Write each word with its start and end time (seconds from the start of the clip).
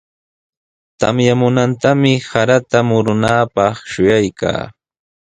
Tamyamunantami 0.99 2.13
sarata 2.29 2.79
murunaapaq 2.87 3.75
shuyaykaa. 3.91 4.63